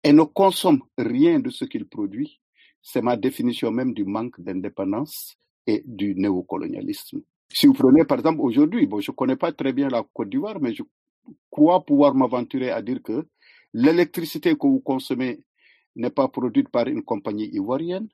et 0.03 0.13
ne 0.13 0.23
consomme 0.23 0.83
rien 0.97 1.39
de 1.39 1.49
ce 1.49 1.65
qu'il 1.65 1.87
produit, 1.87 2.39
c'est 2.81 3.01
ma 3.01 3.17
définition 3.17 3.71
même 3.71 3.93
du 3.93 4.03
manque 4.05 4.39
d'indépendance 4.41 5.37
et 5.67 5.83
du 5.85 6.15
néocolonialisme. 6.15 7.21
Si 7.51 7.67
vous 7.67 7.73
prenez 7.73 8.05
par 8.05 8.19
exemple 8.19 8.41
aujourd'hui, 8.41 8.85
bon, 8.85 8.99
je 8.99 9.11
ne 9.11 9.15
connais 9.15 9.35
pas 9.35 9.51
très 9.51 9.73
bien 9.73 9.87
la 9.89 10.03
Côte 10.13 10.29
d'Ivoire, 10.29 10.59
mais 10.59 10.73
je 10.73 10.83
crois 11.49 11.83
pouvoir 11.85 12.15
m'aventurer 12.15 12.71
à 12.71 12.81
dire 12.81 13.01
que 13.03 13.25
l'électricité 13.73 14.55
que 14.55 14.67
vous 14.67 14.79
consommez 14.79 15.43
n'est 15.95 16.09
pas 16.09 16.27
produite 16.27 16.69
par 16.69 16.87
une 16.87 17.03
compagnie 17.03 17.49
ivoirienne. 17.53 18.07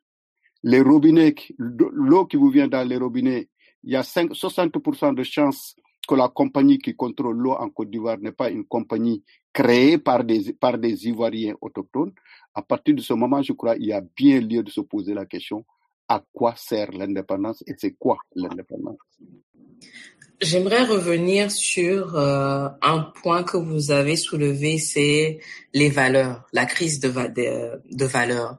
Les 0.63 0.81
robinets, 0.81 1.33
l'eau 1.57 2.25
qui 2.25 2.37
vous 2.37 2.49
vient 2.49 2.67
dans 2.67 2.87
les 2.87 2.97
robinets, 2.97 3.49
il 3.83 3.93
y 3.93 3.95
a 3.95 4.03
5, 4.03 4.31
60% 4.31 5.15
de 5.15 5.23
chances 5.23 5.75
que 6.07 6.15
la 6.15 6.29
compagnie 6.29 6.77
qui 6.77 6.95
contrôle 6.95 7.37
l'eau 7.37 7.53
en 7.53 7.69
Côte 7.69 7.89
d'Ivoire 7.89 8.19
n'est 8.19 8.31
pas 8.31 8.51
une 8.51 8.65
compagnie 8.65 9.23
créée 9.53 9.97
par 9.97 10.23
des, 10.23 10.53
par 10.53 10.77
des 10.77 11.07
Ivoiriens 11.07 11.55
autochtones. 11.61 12.13
À 12.53 12.61
partir 12.61 12.95
de 12.95 13.01
ce 13.01 13.13
moment, 13.13 13.41
je 13.41 13.53
crois, 13.53 13.75
il 13.77 13.85
y 13.85 13.93
a 13.93 14.01
bien 14.01 14.39
lieu 14.39 14.61
de 14.61 14.69
se 14.69 14.81
poser 14.81 15.13
la 15.13 15.25
question 15.25 15.65
à 16.11 16.21
quoi 16.33 16.53
sert 16.57 16.91
l'indépendance 16.91 17.63
et 17.67 17.73
c'est 17.77 17.91
quoi 17.91 18.17
l'indépendance? 18.35 18.97
J'aimerais 20.41 20.83
revenir 20.83 21.51
sur 21.51 22.17
euh, 22.17 22.67
un 22.81 22.99
point 23.21 23.43
que 23.43 23.57
vous 23.57 23.91
avez 23.91 24.17
soulevé, 24.17 24.77
c'est 24.77 25.39
les 25.73 25.89
valeurs, 25.89 26.43
la 26.53 26.65
crise 26.65 26.99
de, 26.99 27.09
de, 27.91 28.05
valeurs. 28.05 28.57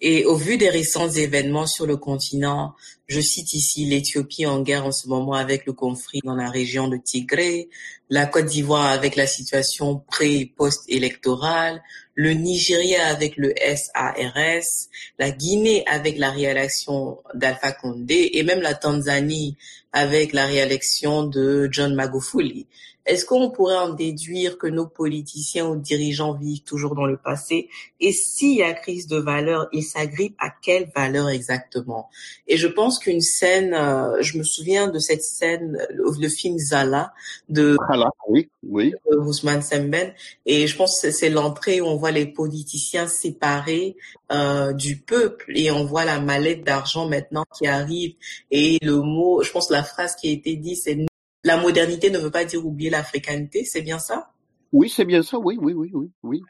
Et 0.00 0.24
au 0.24 0.36
vu 0.36 0.56
des 0.56 0.70
récents 0.70 1.08
événements 1.10 1.66
sur 1.66 1.86
le 1.86 1.96
continent, 1.96 2.74
je 3.06 3.20
cite 3.20 3.52
ici 3.52 3.84
l'Éthiopie 3.84 4.46
en 4.46 4.62
guerre 4.62 4.86
en 4.86 4.92
ce 4.92 5.08
moment 5.08 5.34
avec 5.34 5.66
le 5.66 5.72
conflit 5.72 6.20
dans 6.24 6.34
la 6.34 6.50
région 6.50 6.88
de 6.88 6.96
Tigré, 6.96 7.68
la 8.08 8.26
Côte 8.26 8.46
d'Ivoire 8.46 8.86
avec 8.86 9.16
la 9.16 9.26
situation 9.26 10.02
pré- 10.10 10.40
et 10.40 10.46
post-électorale, 10.46 11.82
le 12.14 12.32
Nigeria 12.32 13.06
avec 13.06 13.36
le 13.36 13.52
SARS, 13.58 14.88
la 15.18 15.30
Guinée 15.30 15.84
avec 15.86 16.16
la 16.18 16.30
réélection 16.30 17.18
d'Alpha 17.34 17.72
Condé 17.72 18.30
et 18.34 18.42
même 18.42 18.60
la 18.60 18.74
Tanzanie 18.74 19.56
avec 19.92 20.32
la 20.32 20.46
réélection 20.46 21.24
de 21.24 21.68
John 21.70 21.94
Magufuli. 21.94 22.66
Est-ce 23.06 23.24
qu'on 23.26 23.50
pourrait 23.50 23.76
en 23.76 23.90
déduire 23.90 24.56
que 24.56 24.66
nos 24.66 24.86
politiciens 24.86 25.66
ou 25.66 25.76
dirigeants 25.76 26.34
vivent 26.34 26.62
toujours 26.62 26.94
dans 26.94 27.06
le 27.06 27.16
passé? 27.16 27.68
Et 28.00 28.12
s'il 28.12 28.56
y 28.56 28.62
a 28.62 28.72
crise 28.72 29.06
de 29.06 29.18
valeur, 29.18 29.68
ils 29.72 29.82
s'agrippent 29.82 30.36
à 30.38 30.50
quelle 30.62 30.90
valeur 30.94 31.28
exactement? 31.28 32.08
Et 32.48 32.56
je 32.56 32.66
pense 32.66 32.98
qu'une 32.98 33.20
scène, 33.20 33.74
euh, 33.74 34.22
je 34.22 34.38
me 34.38 34.42
souviens 34.42 34.88
de 34.88 34.98
cette 34.98 35.22
scène, 35.22 35.78
le, 35.90 36.04
le 36.18 36.28
film 36.28 36.58
Zala 36.58 37.12
de 37.48 37.76
Voilà, 37.88 38.10
oui, 38.28 38.48
oui. 38.62 38.94
Ousmane 39.10 39.62
Semben, 39.62 40.12
et 40.46 40.66
je 40.66 40.76
pense 40.76 41.00
que 41.00 41.10
c'est 41.10 41.30
l'entrée 41.30 41.80
où 41.80 41.86
on 41.86 41.96
voit 41.96 42.10
les 42.10 42.26
politiciens 42.26 43.06
séparés 43.06 43.96
euh, 44.32 44.72
du 44.72 44.96
peuple 44.96 45.52
et 45.54 45.70
on 45.70 45.84
voit 45.84 46.04
la 46.04 46.20
mallette 46.20 46.64
d'argent 46.64 47.06
maintenant 47.08 47.44
qui 47.56 47.66
arrive. 47.66 48.14
Et 48.50 48.78
le 48.82 48.96
mot, 49.00 49.42
je 49.42 49.50
pense 49.50 49.70
la 49.70 49.84
phrase 49.84 50.16
qui 50.16 50.28
a 50.28 50.32
été 50.32 50.56
dit, 50.56 50.76
c'est 50.76 50.96
la 51.44 51.56
modernité 51.60 52.10
ne 52.10 52.18
veut 52.18 52.30
pas 52.30 52.44
dire 52.44 52.64
oublier 52.64 52.90
l'africanité, 52.90 53.64
c'est 53.64 53.82
bien 53.82 53.98
ça? 53.98 54.30
Oui, 54.72 54.88
c'est 54.88 55.04
bien 55.04 55.22
ça, 55.22 55.38
oui, 55.38 55.56
oui, 55.60 55.72
oui, 55.74 55.90
oui, 55.92 56.10
oui. 56.22 56.42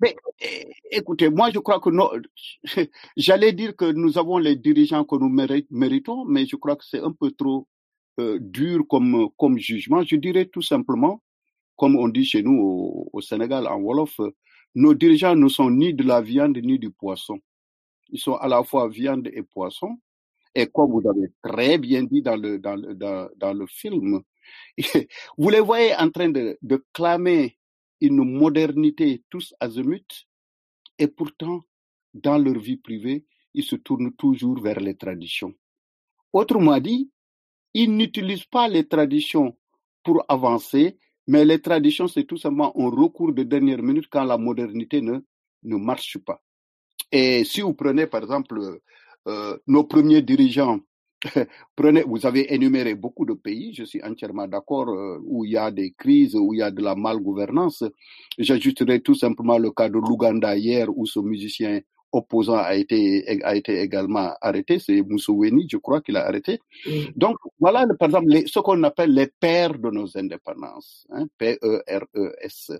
Mais 0.00 0.14
écoutez, 0.90 1.28
moi 1.28 1.50
je 1.50 1.58
crois 1.58 1.80
que 1.80 1.90
j'allais 3.16 3.52
dire 3.52 3.74
que 3.74 3.90
nous 3.90 4.18
avons 4.18 4.38
les 4.38 4.56
dirigeants 4.56 5.04
que 5.04 5.16
nous 5.16 5.28
méri- 5.28 5.66
méritons, 5.70 6.24
mais 6.24 6.46
je 6.46 6.56
crois 6.56 6.76
que 6.76 6.84
c'est 6.84 7.00
un 7.00 7.12
peu 7.12 7.32
trop 7.32 7.66
euh, 8.20 8.38
dur 8.40 8.84
comme, 8.88 9.28
comme 9.36 9.58
jugement. 9.58 10.02
Je 10.04 10.16
dirais 10.16 10.46
tout 10.46 10.62
simplement, 10.62 11.22
comme 11.76 11.96
on 11.96 12.08
dit 12.08 12.24
chez 12.24 12.42
nous 12.42 12.58
au, 12.60 13.10
au 13.12 13.20
Sénégal 13.20 13.66
en 13.66 13.78
Wolof, 13.80 14.20
nos 14.74 14.94
dirigeants 14.94 15.34
ne 15.34 15.48
sont 15.48 15.70
ni 15.70 15.94
de 15.94 16.04
la 16.04 16.20
viande 16.20 16.58
ni 16.58 16.78
du 16.78 16.90
poisson. 16.90 17.40
Ils 18.10 18.20
sont 18.20 18.34
à 18.34 18.48
la 18.48 18.62
fois 18.62 18.88
viande 18.88 19.28
et 19.32 19.42
poisson. 19.42 19.98
Et 20.54 20.66
comme 20.66 20.90
vous 20.90 21.08
avez 21.08 21.32
très 21.42 21.78
bien 21.78 22.02
dit 22.04 22.22
dans 22.22 22.36
le, 22.36 22.58
dans 22.58 22.76
le, 22.76 22.94
dans, 22.94 23.54
le 23.54 23.66
film, 23.66 24.20
vous 25.38 25.50
les 25.50 25.60
voyez 25.60 25.94
en 25.96 26.10
train 26.10 26.28
de, 26.30 26.58
de 26.62 26.84
clamer 26.92 27.58
une 28.00 28.24
modernité 28.24 29.24
tous 29.28 29.54
azimuts, 29.60 30.26
et 30.98 31.08
pourtant, 31.08 31.62
dans 32.14 32.38
leur 32.38 32.58
vie 32.58 32.76
privée, 32.76 33.24
ils 33.54 33.64
se 33.64 33.76
tournent 33.76 34.14
toujours 34.14 34.60
vers 34.60 34.80
les 34.80 34.96
traditions. 34.96 35.54
Autrement 36.32 36.78
dit, 36.78 37.10
ils 37.74 37.94
n'utilisent 37.94 38.44
pas 38.46 38.68
les 38.68 38.86
traditions 38.86 39.56
pour 40.02 40.24
avancer, 40.28 40.98
mais 41.26 41.44
les 41.44 41.60
traditions, 41.60 42.08
c'est 42.08 42.24
tout 42.24 42.36
simplement 42.36 42.72
un 42.76 42.88
recours 42.90 43.32
de 43.32 43.42
dernière 43.42 43.82
minute 43.82 44.08
quand 44.10 44.24
la 44.24 44.38
modernité 44.38 45.00
ne, 45.00 45.18
ne 45.62 45.76
marche 45.76 46.18
pas. 46.18 46.42
Et 47.12 47.44
si 47.44 47.60
vous 47.60 47.74
prenez, 47.74 48.06
par 48.06 48.22
exemple, 48.22 48.80
nos 49.66 49.84
premiers 49.84 50.22
dirigeants, 50.22 50.80
prenez, 51.76 52.02
vous 52.02 52.24
avez 52.26 52.52
énuméré 52.54 52.94
beaucoup 52.94 53.24
de 53.26 53.34
pays, 53.34 53.74
je 53.74 53.84
suis 53.84 54.02
entièrement 54.02 54.46
d'accord, 54.46 54.88
euh, 54.88 55.18
où 55.24 55.44
il 55.44 55.52
y 55.52 55.56
a 55.56 55.70
des 55.70 55.92
crises, 55.92 56.36
où 56.36 56.54
il 56.54 56.58
y 56.58 56.62
a 56.62 56.70
de 56.70 56.80
la 56.82 56.94
malgouvernance. 56.94 57.82
J'ajouterai 58.38 59.00
tout 59.00 59.14
simplement 59.14 59.58
le 59.58 59.70
cas 59.72 59.88
de 59.88 59.94
l'Ouganda 59.98 60.56
hier, 60.56 60.86
où 60.96 61.06
ce 61.06 61.18
musicien 61.18 61.80
opposant 62.12 62.56
a 62.56 62.74
été, 62.74 63.42
a 63.42 63.54
été 63.54 63.80
également 63.80 64.32
arrêté. 64.40 64.78
C'est 64.78 65.02
Mussolini, 65.02 65.66
je 65.70 65.76
crois, 65.76 66.00
qu'il 66.00 66.16
a 66.16 66.24
arrêté. 66.26 66.58
Donc, 67.16 67.36
voilà, 67.58 67.86
par 67.98 68.08
exemple, 68.08 68.28
les- 68.28 68.46
ce 68.46 68.60
qu'on 68.60 68.82
appelle 68.84 69.12
les 69.12 69.26
pères 69.26 69.78
de 69.78 69.90
nos 69.90 70.16
indépendances, 70.16 71.06
hein, 71.10 71.26
P-E-R-E-S. 71.36 72.72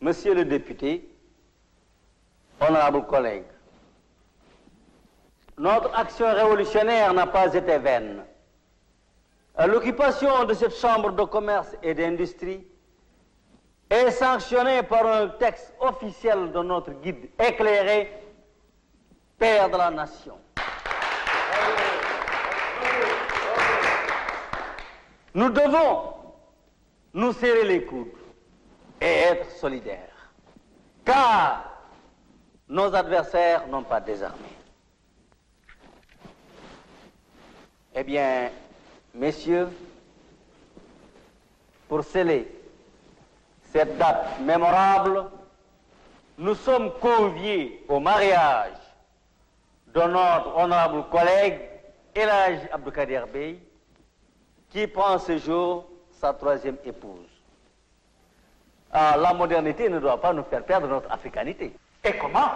Monsieur 0.00 0.34
le 0.34 0.44
député, 0.44 1.08
honorables 2.60 3.06
collègues, 3.06 3.44
notre 5.58 5.96
action 5.96 6.26
révolutionnaire 6.34 7.12
n'a 7.14 7.26
pas 7.26 7.54
été 7.54 7.78
vaine. 7.78 8.24
Euh, 9.58 9.66
L'occupation 9.66 10.44
de 10.44 10.54
cette 10.54 10.74
chambre 10.74 11.12
de 11.12 11.22
commerce 11.24 11.76
et 11.82 11.94
d'industrie 11.94 12.66
est 13.88 14.10
sanctionnée 14.10 14.82
par 14.82 15.06
un 15.06 15.28
texte 15.28 15.72
officiel 15.80 16.50
de 16.50 16.62
notre 16.62 16.92
guide 16.92 17.28
éclairé, 17.38 18.12
Père 19.38 19.70
de 19.70 19.76
la 19.76 19.90
Nation. 19.90 20.38
Nous 25.34 25.50
devons 25.50 26.14
nous 27.12 27.32
serrer 27.32 27.64
les 27.64 27.84
coudes 27.84 28.08
et 29.00 29.06
être 29.06 29.50
solidaires, 29.52 30.32
car 31.04 31.70
nos 32.68 32.94
adversaires 32.94 33.66
n'ont 33.68 33.82
pas 33.82 34.00
désarmé. 34.00 34.48
Eh 37.96 38.02
bien, 38.02 38.50
messieurs, 39.14 39.68
pour 41.88 42.02
sceller 42.02 42.48
cette 43.72 43.96
date 43.98 44.40
mémorable, 44.40 45.26
nous 46.38 46.56
sommes 46.56 46.90
conviés 47.00 47.84
au 47.88 48.00
mariage 48.00 48.72
de 49.94 50.00
notre 50.00 50.56
honorable 50.56 51.04
collègue 51.08 51.60
Elage 52.16 52.68
Abdelkader 52.72 53.22
Bey, 53.32 53.58
qui 54.70 54.88
prend 54.88 55.16
ce 55.20 55.38
jour 55.38 55.88
sa 56.20 56.32
troisième 56.32 56.78
épouse. 56.84 57.28
Ah, 58.90 59.16
la 59.16 59.32
modernité 59.34 59.88
ne 59.88 60.00
doit 60.00 60.20
pas 60.20 60.32
nous 60.32 60.44
faire 60.44 60.64
perdre 60.64 60.88
notre 60.88 61.10
africanité. 61.12 61.72
Et 62.02 62.12
comment? 62.16 62.50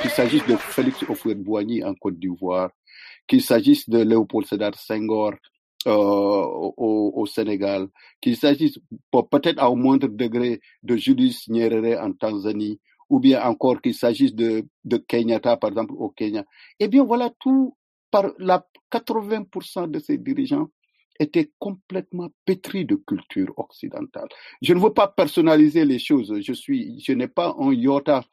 Qu'il 0.00 0.10
s'agisse 0.10 0.46
de 0.46 0.56
Félix 0.56 1.02
Houphouët-Boigny 1.02 1.84
en 1.84 1.94
Côte 1.94 2.18
d'Ivoire, 2.18 2.70
qu'il 3.26 3.42
s'agisse 3.42 3.88
de 3.88 3.98
Léopold 3.98 4.46
Sédar 4.46 4.74
Senghor 4.74 5.32
euh, 5.86 5.92
au, 5.92 7.12
au 7.14 7.26
Sénégal, 7.26 7.88
qu'il 8.20 8.36
s'agisse 8.36 8.78
pe- 9.10 9.22
peut-être 9.30 9.58
à 9.60 9.66
un 9.66 9.74
moindre 9.74 10.08
degré 10.08 10.60
de 10.82 10.96
Julius 10.96 11.48
Nyerere 11.48 12.00
en 12.02 12.12
Tanzanie, 12.12 12.80
ou 13.10 13.20
bien 13.20 13.42
encore 13.44 13.80
qu'il 13.82 13.94
s'agisse 13.94 14.34
de, 14.34 14.66
de 14.84 14.96
Kenyatta, 14.96 15.56
par 15.56 15.70
exemple, 15.70 15.92
au 15.96 16.08
Kenya. 16.10 16.44
Eh 16.80 16.88
bien, 16.88 17.04
voilà, 17.04 17.30
tout, 17.38 17.76
par 18.10 18.32
la 18.38 18.66
80% 18.90 19.86
de 19.90 19.98
ces 19.98 20.18
dirigeants 20.18 20.68
étaient 21.20 21.52
complètement 21.58 22.30
pétris 22.44 22.84
de 22.86 22.96
culture 22.96 23.52
occidentale. 23.58 24.28
Je 24.62 24.72
ne 24.74 24.80
veux 24.80 24.92
pas 24.92 25.08
personnaliser 25.08 25.84
les 25.84 25.98
choses. 25.98 26.34
Je 26.40 26.52
suis, 26.52 26.98
je 27.00 27.12
n'ai 27.12 27.28
pas 27.28 27.54
un 27.58 27.72
iota 27.72 28.24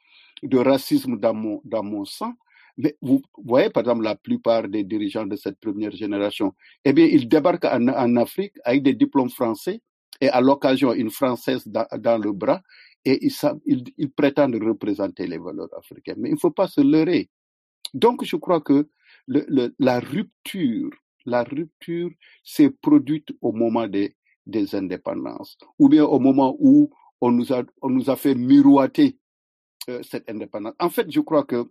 de 0.42 0.58
racisme 0.58 1.18
dans 1.18 1.34
mon, 1.34 1.60
dans 1.64 1.82
mon 1.84 2.04
sang. 2.04 2.32
Mais 2.78 2.96
vous 3.02 3.22
voyez, 3.44 3.70
par 3.70 3.82
exemple, 3.82 4.02
la 4.02 4.14
plupart 4.16 4.68
des 4.68 4.84
dirigeants 4.84 5.26
de 5.26 5.36
cette 5.36 5.58
première 5.60 5.92
génération, 5.92 6.54
eh 6.84 6.92
bien, 6.92 7.06
ils 7.06 7.28
débarquent 7.28 7.66
en, 7.66 8.16
Afrique 8.16 8.54
avec 8.64 8.82
des 8.82 8.94
diplômes 8.94 9.30
français 9.30 9.80
et 10.20 10.28
à 10.28 10.40
l'occasion 10.40 10.92
une 10.92 11.10
française 11.10 11.66
dans, 11.66 12.18
le 12.18 12.32
bras 12.32 12.62
et 13.04 13.26
ils, 13.26 14.10
prétendent 14.10 14.54
représenter 14.62 15.26
les 15.26 15.38
valeurs 15.38 15.68
africaines. 15.76 16.16
Mais 16.18 16.30
il 16.30 16.34
ne 16.34 16.38
faut 16.38 16.50
pas 16.50 16.68
se 16.68 16.80
leurrer. 16.80 17.28
Donc, 17.92 18.24
je 18.24 18.36
crois 18.36 18.60
que 18.60 18.88
la 19.28 20.00
rupture, 20.00 20.90
la 21.26 21.42
rupture 21.44 22.10
s'est 22.42 22.70
produite 22.70 23.28
au 23.42 23.52
moment 23.52 23.86
des, 23.86 24.14
indépendances, 24.72 25.58
ou 25.78 25.88
bien 25.88 26.04
au 26.04 26.18
moment 26.18 26.56
où 26.58 26.90
on 27.20 27.30
nous 27.30 27.52
a, 27.52 27.62
on 27.82 27.90
nous 27.90 28.10
a 28.10 28.16
fait 28.16 28.34
miroiter 28.34 29.18
euh, 29.88 30.02
cette 30.02 30.28
indépendance. 30.28 30.74
En 30.80 30.90
fait, 30.90 31.10
je 31.10 31.20
crois 31.20 31.44
que 31.44 31.70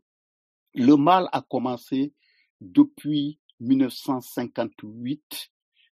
le 0.73 0.95
mal 0.95 1.27
a 1.31 1.41
commencé 1.41 2.13
depuis 2.59 3.39
1958 3.59 5.51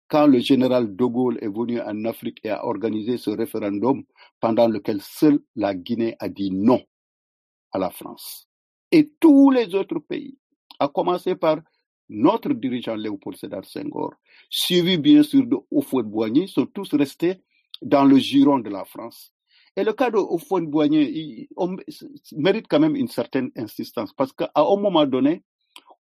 quand 0.08 0.26
le 0.26 0.38
général 0.38 0.94
de 0.94 1.04
Gaulle 1.04 1.38
est 1.40 1.48
venu 1.48 1.80
en 1.80 2.04
Afrique 2.04 2.38
et 2.44 2.50
a 2.50 2.64
organisé 2.64 3.16
ce 3.16 3.30
référendum 3.30 4.04
pendant 4.40 4.68
lequel 4.68 5.00
seule 5.00 5.40
la 5.56 5.74
Guinée 5.74 6.14
a 6.18 6.28
dit 6.28 6.50
non 6.50 6.82
à 7.72 7.78
la 7.78 7.90
France. 7.90 8.48
Et 8.92 9.10
tous 9.18 9.50
les 9.50 9.74
autres 9.74 9.98
pays, 9.98 10.38
à 10.78 10.88
commencer 10.88 11.34
par 11.34 11.58
notre 12.08 12.50
dirigeant 12.52 12.94
Léopold 12.94 13.36
Sédar 13.36 13.64
Senghor, 13.64 14.12
suivi 14.50 14.98
bien 14.98 15.22
sûr 15.22 15.46
de 15.46 15.56
Houphouët-Boigny, 15.70 16.48
sont 16.48 16.66
tous 16.66 16.94
restés 16.94 17.40
dans 17.82 18.04
le 18.04 18.18
giron 18.18 18.58
de 18.58 18.70
la 18.70 18.84
France. 18.84 19.33
Et 19.76 19.82
le 19.82 19.92
cas 19.92 20.10
de 20.10 20.18
Houphouët-Boigny 20.18 21.48
mérite 22.32 22.66
quand 22.68 22.80
même 22.80 22.94
une 22.94 23.08
certaine 23.08 23.50
insistance 23.56 24.12
parce 24.12 24.32
qu'à 24.32 24.50
un 24.54 24.76
moment 24.76 25.04
donné, 25.06 25.42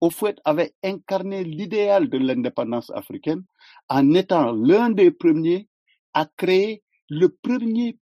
Houphouët 0.01 0.39
avait 0.43 0.73
incarné 0.83 1.43
l'idéal 1.43 2.09
de 2.09 2.17
l'indépendance 2.17 2.89
africaine 2.89 3.43
en 3.87 4.13
étant 4.13 4.51
l'un 4.51 4.89
des 4.89 5.11
premiers 5.11 5.69
à 6.13 6.25
créer 6.25 6.83
le 7.07 7.29
premier 7.29 7.97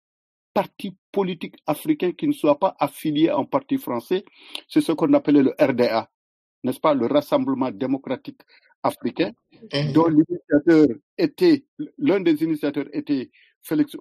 parti 0.53 0.95
politique 1.11 1.55
africain 1.67 2.13
qui 2.13 2.27
ne 2.27 2.33
soit 2.33 2.57
pas 2.57 2.75
affilié 2.79 3.29
un 3.29 3.43
parti 3.43 3.77
français. 3.77 4.25
C'est 4.67 4.81
ce 4.81 4.91
qu'on 4.93 5.13
appelait 5.13 5.43
le 5.43 5.53
RDA, 5.59 6.09
n'est-ce 6.63 6.79
pas, 6.79 6.93
le 6.93 7.05
Rassemblement 7.05 7.71
démocratique 7.71 8.41
africain, 8.81 9.31
mmh. 9.73 9.91
dont 9.91 10.07
l'initiateur 10.07 10.87
était, 11.17 11.65
l'un 11.97 12.21
des 12.21 12.41
initiateurs 12.43 12.87
était 12.93 13.29
Félix 13.61 13.95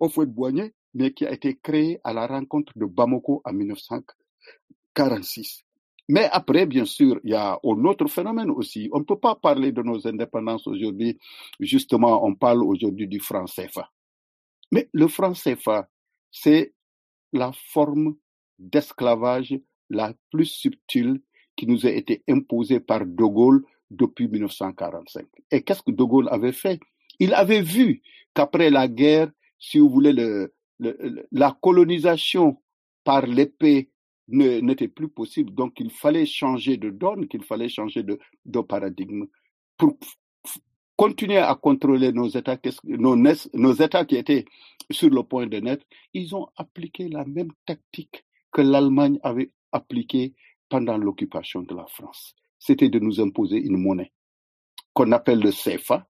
Houphouët-Boigny, 0.00 0.72
mais 0.94 1.12
qui 1.12 1.26
a 1.26 1.32
été 1.32 1.56
créé 1.56 2.00
à 2.04 2.12
la 2.12 2.26
rencontre 2.26 2.72
de 2.76 2.86
Bamako 2.86 3.42
en 3.44 3.52
1946. 3.52 5.64
Mais 6.08 6.28
après, 6.32 6.66
bien 6.66 6.84
sûr, 6.84 7.20
il 7.24 7.30
y 7.30 7.34
a 7.34 7.58
un 7.62 7.84
autre 7.84 8.06
phénomène 8.06 8.50
aussi. 8.50 8.88
On 8.92 8.98
ne 8.98 9.04
peut 9.04 9.18
pas 9.18 9.36
parler 9.36 9.72
de 9.72 9.82
nos 9.82 10.06
indépendances 10.06 10.66
aujourd'hui. 10.66 11.18
Justement, 11.60 12.24
on 12.24 12.34
parle 12.34 12.62
aujourd'hui 12.64 13.08
du 13.08 13.20
franc 13.20 13.44
CFA. 13.44 13.90
Mais 14.72 14.88
le 14.92 15.08
franc 15.08 15.32
CFA, 15.32 15.88
c'est 16.30 16.74
la 17.32 17.52
forme 17.52 18.16
d'esclavage 18.58 19.54
la 19.90 20.14
plus 20.30 20.46
subtile 20.46 21.20
qui 21.56 21.66
nous 21.66 21.86
a 21.86 21.90
été 21.90 22.22
imposée 22.28 22.80
par 22.80 23.06
De 23.06 23.24
Gaulle 23.24 23.64
depuis 23.90 24.28
1945. 24.28 25.26
Et 25.50 25.62
qu'est-ce 25.62 25.82
que 25.82 25.90
De 25.90 26.02
Gaulle 26.02 26.28
avait 26.30 26.52
fait? 26.52 26.80
Il 27.18 27.34
avait 27.34 27.62
vu 27.62 28.02
qu'après 28.34 28.70
la 28.70 28.88
guerre, 28.88 29.30
si 29.58 29.78
vous 29.78 29.90
voulez, 29.90 30.12
le, 30.12 30.54
la 31.30 31.56
colonisation 31.60 32.58
par 33.04 33.26
l'épée 33.26 33.90
n'était 34.28 34.88
plus 34.88 35.08
possible. 35.08 35.52
Donc, 35.54 35.78
il 35.80 35.90
fallait 35.90 36.26
changer 36.26 36.76
de 36.76 36.90
donne, 36.90 37.28
qu'il 37.28 37.42
fallait 37.42 37.68
changer 37.68 38.02
de, 38.02 38.60
paradigme. 38.60 39.26
Pour 39.76 39.98
continuer 40.96 41.38
à 41.38 41.54
contrôler 41.54 42.12
nos 42.12 42.28
États, 42.28 42.58
nos 42.84 43.72
États 43.74 44.04
qui 44.04 44.16
étaient 44.16 44.44
sur 44.90 45.10
le 45.10 45.22
point 45.22 45.46
de 45.46 45.58
naître, 45.58 45.84
ils 46.14 46.34
ont 46.34 46.48
appliqué 46.56 47.08
la 47.08 47.24
même 47.24 47.52
tactique 47.66 48.24
que 48.52 48.60
l'Allemagne 48.62 49.18
avait 49.22 49.50
appliquée 49.72 50.34
pendant 50.68 50.96
l'occupation 50.96 51.62
de 51.62 51.74
la 51.74 51.86
France. 51.86 52.34
C'était 52.58 52.88
de 52.88 52.98
nous 52.98 53.20
imposer 53.20 53.56
une 53.56 53.76
monnaie 53.76 54.12
qu'on 54.92 55.12
appelle 55.12 55.40
le 55.40 55.50
CFA. 55.50 56.06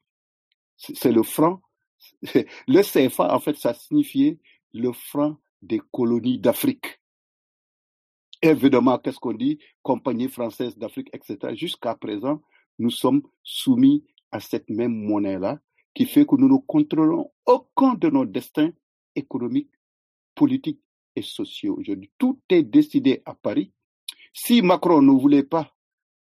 C'est 0.78 1.12
le 1.12 1.24
franc. 1.24 1.62
Le 2.68 2.82
CFA, 2.82 3.36
en 3.36 3.40
fait, 3.40 3.58
ça 3.58 3.74
signifiait 3.74 4.40
le 4.74 4.92
franc 4.92 5.38
des 5.62 5.82
colonies 5.92 6.40
d'Afrique. 6.40 7.00
Évidemment, 8.42 8.98
qu'est-ce 8.98 9.20
qu'on 9.20 9.34
dit? 9.34 9.60
Compagnie 9.84 10.30
française 10.30 10.78
d'Afrique, 10.78 11.10
etc. 11.14 11.56
Jusqu'à 11.56 11.96
présent, 11.96 12.42
nous 12.78 12.90
sommes 12.90 13.22
soumis 13.44 14.06
à 14.32 14.40
cette 14.40 14.70
même 14.70 14.94
monnaie-là 14.94 15.60
qui 15.94 16.06
fait 16.06 16.26
que 16.26 16.36
nous 16.36 16.48
ne 16.48 16.58
contrôlons 16.66 17.32
aucun 17.46 17.96
de 17.96 18.10
nos 18.10 18.26
destins 18.26 18.72
économiques, 19.16 19.72
politiques 20.36 20.82
et 21.16 21.22
sociaux 21.22 21.76
aujourd'hui. 21.78 22.12
Tout 22.18 22.40
est 22.50 22.64
décidé 22.64 23.22
à 23.26 23.34
Paris. 23.34 23.74
Si 24.32 24.62
Macron 24.62 25.02
ne 25.02 25.12
voulait 25.12 25.44
pas 25.44 25.76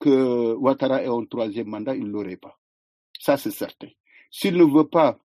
que 0.01 0.55
Ouattara 0.55 1.03
ait 1.05 1.09
un 1.09 1.25
troisième 1.27 1.69
mandat, 1.69 1.95
il 1.95 2.05
ne 2.05 2.11
l'aurait 2.11 2.39
pas. 2.39 2.59
Ça, 3.19 3.37
c'est 3.37 3.51
certain. 3.51 3.89
S'il 4.31 4.57
ne 4.57 4.65
veut 4.65 4.89
pas, 4.89 5.21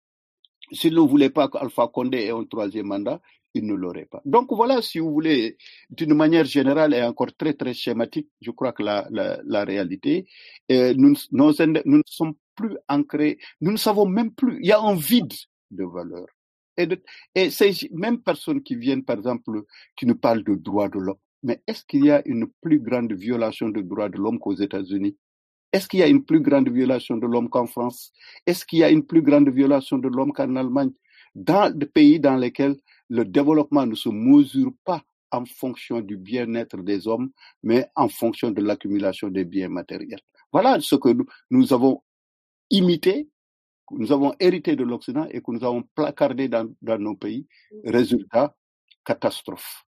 s'il 0.71 0.95
ne 0.95 0.99
voulait 0.99 1.29
pas 1.29 1.49
qu'Alpha 1.49 1.87
Condé 1.87 2.19
ait 2.19 2.31
un 2.31 2.45
troisième 2.45 2.87
mandat, 2.87 3.21
il 3.53 3.65
ne 3.65 3.73
l'aurait 3.73 4.05
pas. 4.05 4.21
Donc 4.25 4.51
voilà, 4.51 4.81
si 4.81 4.99
vous 4.99 5.11
voulez, 5.11 5.57
d'une 5.89 6.13
manière 6.13 6.45
générale 6.45 6.93
et 6.93 7.03
encore 7.03 7.35
très 7.37 7.53
très 7.53 7.73
schématique, 7.73 8.29
je 8.41 8.51
crois 8.51 8.73
que 8.73 8.83
la, 8.83 9.07
la, 9.11 9.63
réalité, 9.63 10.27
nous, 10.69 11.15
nous 11.31 11.51
ne 11.51 12.01
sommes 12.05 12.33
plus 12.55 12.77
ancrés, 12.87 13.37
nous 13.61 13.71
ne 13.71 13.77
savons 13.77 14.05
même 14.07 14.31
plus, 14.31 14.59
il 14.61 14.67
y 14.67 14.71
a 14.71 14.79
un 14.79 14.95
vide 14.95 15.33
de 15.71 15.83
valeur. 15.83 16.25
Et, 16.77 16.87
de, 16.87 17.03
et 17.35 17.51
ces 17.51 17.71
mêmes 17.91 18.19
personnes 18.19 18.63
qui 18.63 18.75
viennent, 18.75 19.03
par 19.03 19.17
exemple, 19.17 19.63
qui 19.95 20.07
nous 20.07 20.15
parlent 20.15 20.43
de 20.43 20.55
droits 20.55 20.89
de 20.89 20.97
l'homme, 20.97 21.17
mais 21.43 21.61
est-ce 21.67 21.83
qu'il 21.85 22.05
y 22.05 22.11
a 22.11 22.21
une 22.25 22.47
plus 22.61 22.79
grande 22.79 23.13
violation 23.13 23.69
des 23.69 23.83
droits 23.83 24.09
de 24.09 24.17
l'homme 24.17 24.39
qu'aux 24.39 24.55
États-Unis? 24.55 25.17
Est-ce 25.73 25.87
qu'il 25.87 25.99
y 26.01 26.03
a 26.03 26.07
une 26.07 26.23
plus 26.23 26.39
grande 26.39 26.69
violation 26.69 27.17
de 27.17 27.25
l'homme 27.25 27.49
qu'en 27.49 27.65
France? 27.65 28.13
Est-ce 28.45 28.63
qu'il 28.63 28.79
y 28.79 28.83
a 28.83 28.91
une 28.91 29.03
plus 29.03 29.23
grande 29.23 29.49
violation 29.49 29.97
de 29.97 30.07
l'homme 30.07 30.31
qu'en 30.31 30.55
Allemagne? 30.55 30.91
Dans 31.33 31.75
des 31.75 31.87
pays 31.87 32.19
dans 32.19 32.35
lesquels 32.35 32.77
le 33.09 33.25
développement 33.25 33.87
ne 33.87 33.95
se 33.95 34.09
mesure 34.09 34.71
pas 34.85 35.01
en 35.31 35.45
fonction 35.45 35.99
du 35.99 36.15
bien-être 36.15 36.77
des 36.77 37.07
hommes, 37.07 37.31
mais 37.63 37.87
en 37.95 38.07
fonction 38.07 38.51
de 38.51 38.61
l'accumulation 38.61 39.29
des 39.29 39.45
biens 39.45 39.69
matériels. 39.69 40.21
Voilà 40.51 40.79
ce 40.79 40.95
que 40.95 41.09
nous, 41.49 41.73
avons 41.73 42.03
imité, 42.69 43.27
que 43.87 43.95
nous 43.95 44.11
avons 44.11 44.35
hérité 44.39 44.75
de 44.75 44.83
l'Occident 44.83 45.27
et 45.31 45.41
que 45.41 45.51
nous 45.51 45.63
avons 45.63 45.83
placardé 45.95 46.47
dans, 46.49 46.71
dans 46.83 46.99
nos 46.99 47.15
pays. 47.15 47.47
Résultat, 47.83 48.55
catastrophe. 49.03 49.83